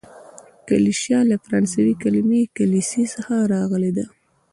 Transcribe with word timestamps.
کلیشه 0.67 1.19
له 1.29 1.35
فرانسوي 1.45 1.93
کليمې 2.03 2.41
کلیسې 2.57 3.03
څخه 3.13 3.35
راغلې 3.53 3.91
ده. 3.97 4.05